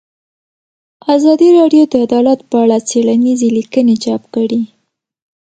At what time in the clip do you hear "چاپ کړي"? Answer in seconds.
4.03-4.61